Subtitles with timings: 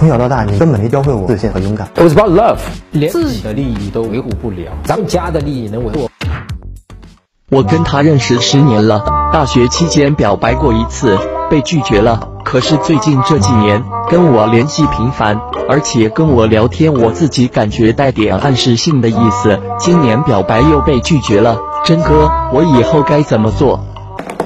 [0.00, 1.86] 从小到大，你根本没教会我自信和勇敢。
[1.94, 2.56] It was about love，
[2.90, 6.08] 连自己的利益都维护不了，咱们家的利益能维护？
[7.50, 11.18] 我跟他认识十年了，大学期间表白过一次，
[11.50, 12.30] 被拒绝了。
[12.46, 15.38] 可是最近这几年跟我联系频繁，
[15.68, 19.60] 而且跟我聊天，我自己感觉带点暗示性的意思。
[19.78, 23.84] 今年表白又被拒绝了，真哥，我以后该怎么做？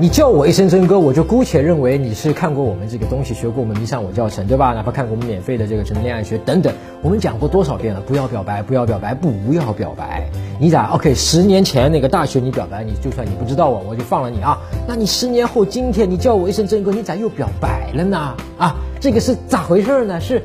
[0.00, 4.72] 你叫我一声真哥，我就姑且认为你是看过我们这个东西，学过我们迷上我教程，对吧？
[4.72, 8.00] 哪怕看过我们免费的这个《成人恋爱学》等等，我们讲过多少遍了？
[8.02, 10.28] 不要表白，不要表白，不要表白。
[10.60, 14.56] 你咋？OK，十年前那个大学你表白，你就算你不知道我，我就放了你啊。
[14.86, 18.36] 那你十年后今天你叫我一声真哥，你咋又表白了呢？
[18.56, 20.20] 啊，这个是咋回事呢？
[20.20, 20.40] 是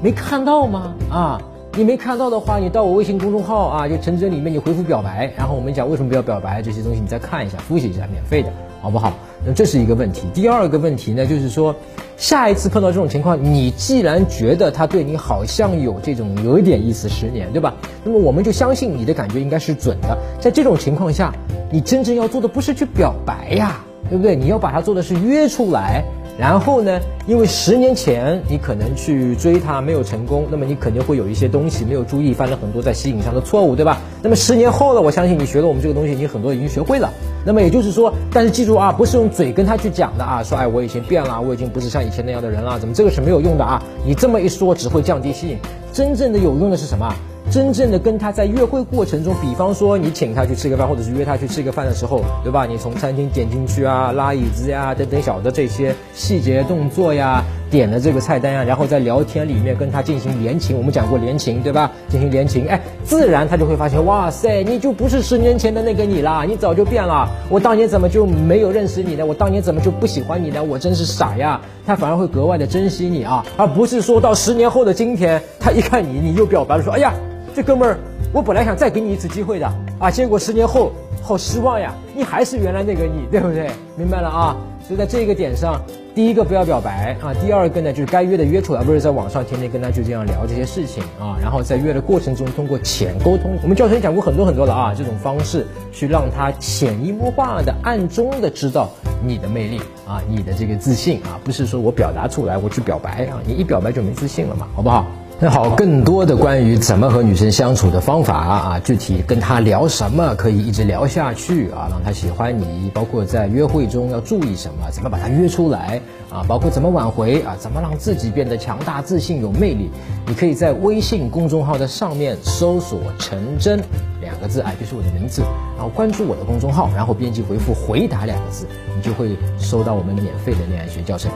[0.00, 0.94] 没看到吗？
[1.10, 1.42] 啊？
[1.76, 9.12] 你没看到的话，你到我微信公众号啊，就陈真里面你回复表白，然后我们讲为什么不要表白这些东西，你再看一下，复习一下，免费的，好不好？
[9.44, 10.28] 那这是一个问题。
[10.32, 11.74] 第二个问题呢，就是说，
[12.16, 17.74] 下一次碰到这种情况，你既然觉得他对你好像有这种有一点意思，十年对吧？
[18.04, 20.16] 那么我们就相信你的感觉应该是准的。
[20.38, 21.34] 在这种情况下，
[21.72, 24.36] 你真正要做的不是去表白呀，对不对？
[24.36, 26.04] 你要把它做的是约出来。
[26.38, 27.00] 然后呢？
[27.26, 33.98] 因为十年前你可能去追他没有成功，那么你肯定会有一些东西没有注意，犯了很多在吸引上的错误，对吧？
[34.22, 37.10] 那么十年后了，我相信你学了我们这个东西，已经很多已经学会了。
[37.46, 43.82] 那么也就是说，但是记住啊，不是用嘴跟他去讲的啊，说哎我已经变了，我已经不是像以前那样的人了，怎么这个是没有用的啊？
[44.04, 45.58] 你这么一说只会降低吸引，
[45.94, 47.14] 真正的有用的是什么？
[47.50, 52.66] 真正的跟他在约会过程中，比方说你请他去吃个饭，或者是约他去吃个饭的时候，对吧？
[52.66, 61.92] 你从餐厅点进去啊，拉椅子呀，等等小的这些细节动作呀，点了这个菜单呀，然后在聊天里面跟他进行连情，我们讲过连情，对吧？
[62.08, 67.28] 进行连情，哎，自然他就会发现，哇塞，你就不是十年前的那个你啦，你早就变了。
[67.50, 69.24] 我当年怎么就没有认识你呢？
[69.24, 70.64] 我当年怎么就不喜欢你呢？
[70.64, 71.60] 我真是傻呀！
[71.86, 77.12] 他反而会格外的珍惜你啊，而不是说到十年后的今天，他一看你，你又表白了，说，哎呀。
[77.54, 77.96] 这哥们儿，
[78.32, 80.90] 我本来想再给你一次机会的啊，结果十年后
[81.22, 83.70] 好失望呀，你还是原来那个你，对不对？
[83.96, 84.56] 明白了啊？
[84.86, 85.80] 所以在这个点上，
[86.16, 98.90] 第一个不要表白啊，第二个呢就是该约的约出来，不是在网上天天跟他就这样聊这些事情啊，然后在约的过程中通过浅沟通，我们教程讲过很多很多了啊，这种方式去让他潜移默化的、暗中的知道
[99.24, 105.06] 你的魅力啊，你的这个自信啊，不是说我表达出来我去表白啊，你一表白就没自信了嘛，好不好？
[105.44, 116.00] 那好，更多的关于怎么和女生相处的方法啊，具体跟她聊什么可以一直聊下去啊，让她喜欢你，包括在约会中要注意什么，怎么把她约出来
[116.30, 119.90] 啊，包括怎么挽回啊，怎么让自己变得强大、自信、有魅力。
[120.26, 123.78] 你可以在微信公众号的上面搜索“陈真”
[124.22, 125.42] 两个字，哎，就是我的名字，
[125.76, 128.66] 然后关注我的公众号，然后编辑回复“回答”两个字，
[128.96, 131.30] 你就会收到我们免费的恋爱学教程。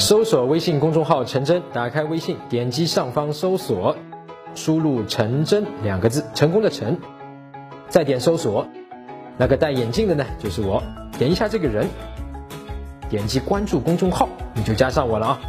[0.00, 3.94] 搜索微信公众号“陈真”，打开微信，点击上方搜索，
[4.54, 6.98] 输入“陈真”两个字，成功的“陈”，
[7.90, 8.66] 再点搜索，
[9.36, 10.82] 那个戴眼镜的呢，就是我，
[11.18, 11.86] 点一下这个人，
[13.10, 15.40] 点击关注公众号，你就加上我了啊！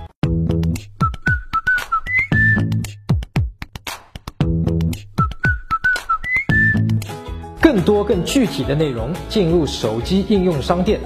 [7.61, 10.99] 更多更具体的内容，进入手机应用商店，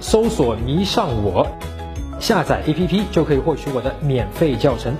[0.00, 1.44] 搜索“迷上我”。
[2.18, 4.94] 下载 APP 就可以获取我的免费教程。